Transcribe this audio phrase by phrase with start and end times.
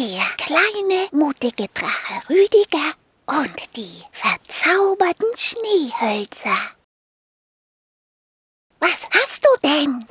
[0.00, 2.94] der kleine, mutige Drache Rüdiger
[3.26, 6.56] und die verzauberten Schneehölzer.
[8.78, 10.06] Was hast du denn?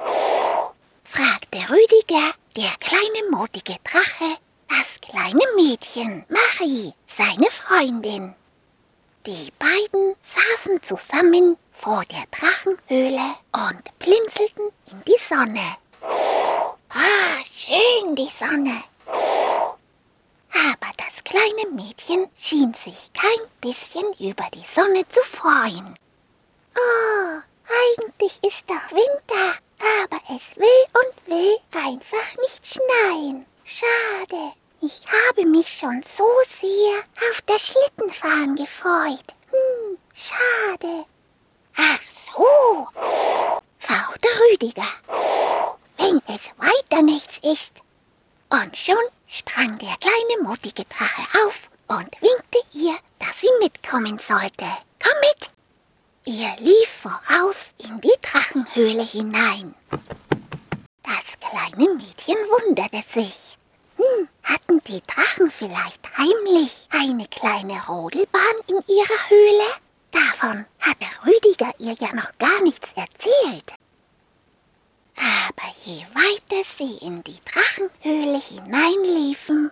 [1.03, 8.35] fragte Rüdiger, der kleine, mutige Drache, das kleine Mädchen, Marie, seine Freundin.
[9.25, 15.77] Die beiden saßen zusammen vor der Drachenhöhle und blinzelten in die Sonne.
[16.03, 18.83] Ah, schön die Sonne.
[21.29, 25.93] Kleine Mädchen schien sich kein bisschen über die Sonne zu freuen.
[26.75, 29.59] Oh, eigentlich ist doch Winter,
[30.01, 33.45] aber es will und will einfach nicht schneien.
[33.63, 34.53] Schade.
[34.81, 36.97] Ich habe mich schon so sehr
[37.29, 39.35] auf das Schlittenfahren gefreut.
[39.51, 41.05] Hm, schade.
[41.77, 41.99] Ach
[42.33, 42.87] so,
[43.77, 44.87] fauchte Rüdiger.
[45.99, 47.73] Wenn es weiter nichts ist.
[48.49, 48.95] Und schon
[49.29, 54.65] sprang der kleine mutige Drache auf und winkte ihr, dass sie mitkommen sollte.
[55.01, 55.51] Komm mit!
[56.25, 59.75] Er lief voraus in die Drachenhöhle hinein.
[61.03, 63.57] Das kleine Mädchen wunderte sich.
[63.97, 69.69] Hm, hatten die Drachen vielleicht heimlich eine kleine Rodelbahn in ihrer Höhle?
[70.11, 73.73] Davon hatte Rüdiger ihr ja noch gar nichts erzählt.
[75.19, 79.71] Aber je weiter sie in die Drachenhöhle hineinliefen,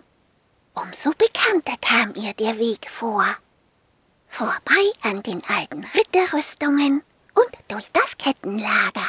[0.74, 3.24] umso bekannter kam ihr der Weg vor.
[4.28, 7.02] Vorbei an den alten Ritterrüstungen
[7.34, 9.08] und durch das Kettenlager.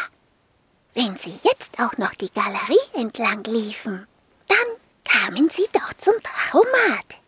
[0.93, 4.07] Wenn sie jetzt auch noch die Galerie entlang liefen,
[4.47, 4.67] dann
[5.03, 7.19] kamen sie doch zum Trachomat.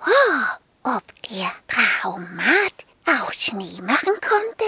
[0.00, 4.64] Oh, ob der Trachomat auch Schnee machen konnte?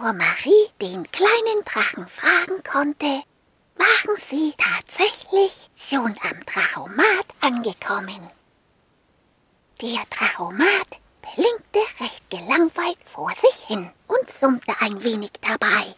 [0.00, 3.22] Bevor Marie den kleinen Drachen fragen konnte,
[3.76, 8.30] waren sie tatsächlich schon am Drachomat angekommen.
[9.82, 15.94] Der Drachomat blinkte recht gelangweilt vor sich hin und summte ein wenig dabei.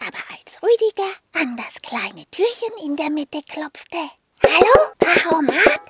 [0.00, 3.98] Aber als Rüdiger an das kleine Türchen in der Mitte klopfte,
[4.42, 5.82] Hallo, Drachomat?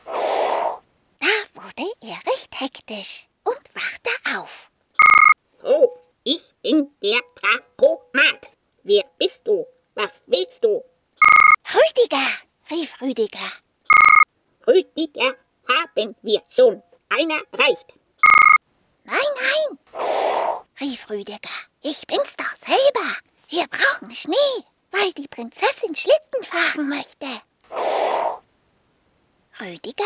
[1.20, 4.70] Da wurde er recht hektisch und wachte auf.
[5.62, 8.50] Oh, ich bin der Drachomat.
[8.82, 9.66] Wer bist du?
[9.94, 10.82] Was willst du?
[11.74, 12.26] Rüdiger,
[12.70, 13.52] rief Rüdiger.
[14.66, 15.36] Rüdiger
[15.68, 16.82] haben wir schon.
[17.08, 17.94] Einer reicht.
[19.04, 19.78] Nein, nein,
[20.80, 21.38] rief Rüdiger.
[21.82, 23.16] Ich bin's doch selber.
[23.48, 27.26] Wir brauchen Schnee, weil die Prinzessin Schlitten fahren möchte.
[29.60, 30.04] Rüdiger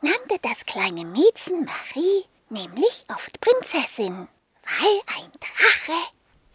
[0.00, 4.28] nannte das kleine Mädchen Marie nämlich oft Prinzessin,
[4.62, 5.98] weil ein Drache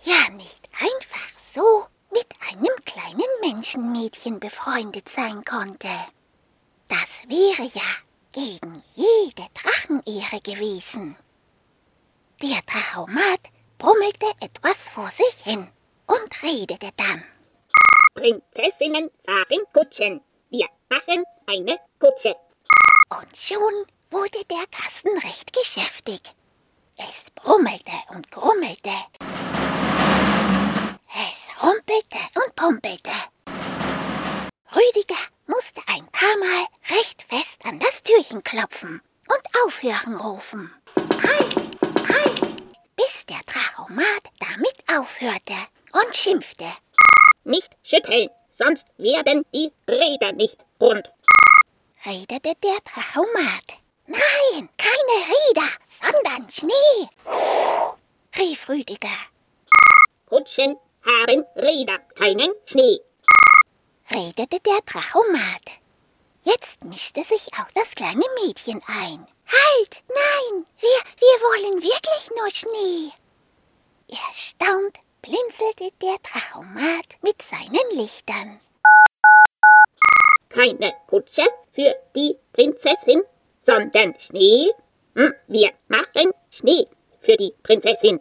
[0.06, 5.90] ja nicht einfach so mit einem kleinen Menschenmädchen befreundet sein konnte.
[6.88, 7.82] Das wäre ja
[8.32, 11.18] gegen jede Drachenehre gewesen.
[12.42, 13.42] Der Drachomat
[13.78, 15.68] brummelte etwas vor sich hin
[16.06, 17.24] und redete dann.
[18.14, 20.22] Prinzessinnen fahren Kutschen.
[20.50, 22.36] Wir machen eine Kutsche.
[23.10, 26.22] Und schon wurde der Kasten recht geschäftig.
[26.98, 28.92] Es brummelte und grummelte.
[31.14, 33.12] Es rumpelte und pumpelte.
[34.76, 40.74] Rüdiger musste ein paar Mal recht fest an das Türchen klopfen und aufhören rufen.
[40.96, 41.56] Halt,
[42.08, 45.56] halt, bis der Drachomat damit aufhörte
[45.94, 46.68] und schimpfte.
[47.44, 51.12] Nicht schütteln, sonst werden die Räder nicht rund.
[52.06, 53.87] redete der Drachomat.
[54.08, 57.10] Nein, keine Räder, sondern Schnee,
[58.38, 59.18] rief Rüdiger.
[60.26, 63.00] Kutschen haben Räder, keinen Schnee.
[64.10, 65.80] redete der Drachomat.
[66.44, 69.28] Jetzt mischte sich auch das kleine Mädchen ein.
[69.48, 73.12] Halt, nein, wir, wir wollen wirklich nur Schnee.
[74.10, 78.62] Erstaunt blinzelte der Drachomat mit seinen Lichtern.
[80.50, 83.24] Keine Kutsche für die Prinzessin,
[83.68, 84.72] sondern Schnee.
[85.16, 86.88] Hm, Wir machen Schnee
[87.22, 88.20] für die Prinzessin.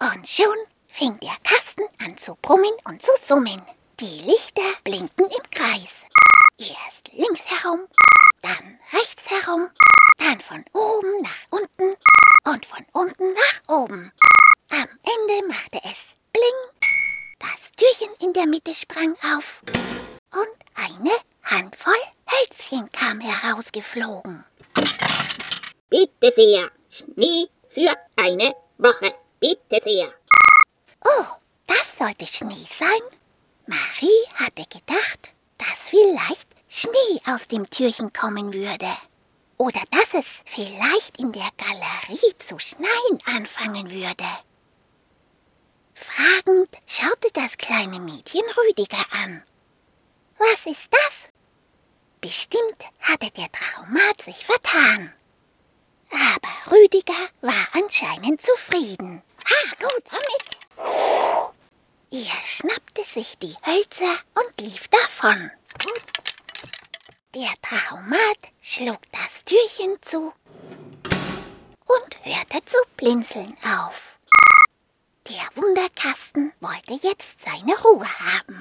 [0.00, 0.56] Und schon
[0.88, 3.62] fing der Kasten an zu brummen und zu summen.
[4.00, 6.06] Die Lichter blinkten im Kreis.
[6.58, 7.80] Erst links herum,
[8.40, 9.68] dann rechts herum,
[10.18, 11.96] dann von oben nach unten
[12.46, 14.12] und von unten nach oben.
[23.10, 24.44] kam herausgeflogen.
[25.88, 29.12] Bitte sehr, Schnee für eine Woche.
[29.40, 30.12] Bitte sehr.
[31.04, 31.24] Oh,
[31.66, 33.02] das sollte Schnee sein?
[33.66, 38.96] Marie hatte gedacht, dass vielleicht Schnee aus dem Türchen kommen würde.
[39.56, 44.24] Oder dass es vielleicht in der Galerie zu schneien anfangen würde.
[45.94, 49.42] Fragend schaute das kleine Mädchen Rüdiger an.
[50.38, 50.99] Was ist das?
[52.30, 55.12] Bestimmt hatte der Traumat sich vertan.
[56.12, 59.20] Aber Rüdiger war anscheinend zufrieden.
[59.44, 61.26] Ah, gut, damit.
[62.12, 65.50] Er schnappte sich die Hölzer und lief davon.
[67.34, 70.32] Der Traumat schlug das Türchen zu
[71.84, 74.20] und hörte zu blinzeln auf.
[75.26, 78.59] Der Wunderkasten wollte jetzt seine Ruhe haben.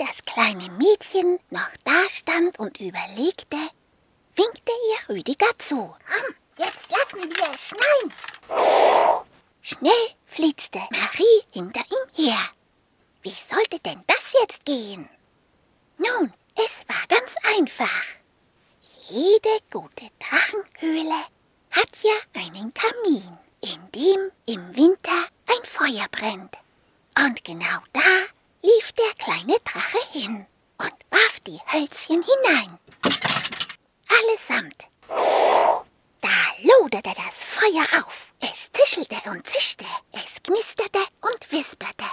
[0.00, 3.58] Das kleine Mädchen noch dastand und überlegte,
[4.34, 5.76] winkte ihr Rüdiger zu.
[5.76, 9.22] Komm, jetzt lassen wir es schneien.
[9.60, 12.48] Schnell flitzte Marie hinter ihm her.
[13.20, 15.06] Wie sollte denn das jetzt gehen?
[15.98, 18.02] Nun, es war ganz einfach.
[19.10, 21.26] Jede gute Drachenhöhle
[21.72, 26.56] hat ja einen Kamin, in dem im Winter ein Feuer brennt.
[27.22, 28.29] Und genau da
[28.92, 30.46] der kleine Drache hin
[30.78, 32.78] und warf die Hölzchen hinein.
[34.08, 34.88] Allesamt.
[36.20, 36.28] Da
[36.62, 38.32] loderte das Feuer auf.
[38.40, 42.04] Es zischelte und zischte, es knisterte und wisperte.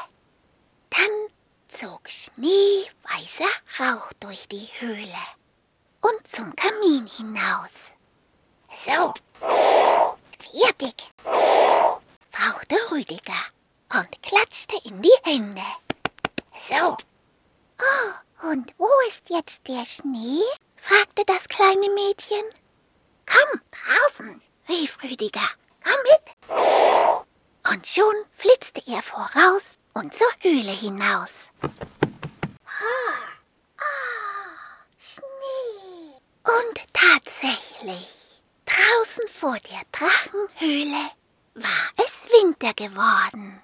[0.89, 1.27] Dann
[1.68, 5.18] zog schneeweißer Rauch durch die Höhle
[6.01, 7.94] und zum Kamin hinaus.
[8.69, 9.13] So,
[10.39, 11.12] fertig,
[12.31, 13.41] fauchte Rüdiger
[13.94, 15.62] und klatschte in die Hände.
[16.69, 16.97] So.
[17.79, 18.89] Oh, und wo
[19.29, 20.41] jetzt der Schnee?
[20.75, 22.44] fragte das kleine Mädchen.
[23.25, 25.50] Komm, draußen, rief Rüdiger.
[25.83, 27.74] komm mit.
[27.74, 31.51] Und schon flitzte er voraus und zur Höhle hinaus.
[34.97, 36.18] Schnee.
[36.44, 41.12] Und tatsächlich, draußen vor der Drachenhöhle
[41.56, 43.62] war es Winter geworden.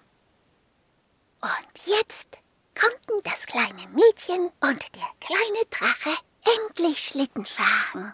[1.42, 2.33] Und jetzt
[2.84, 6.18] konnten das kleine Mädchen und der kleine Drache
[6.60, 8.14] endlich Schlitten fahren.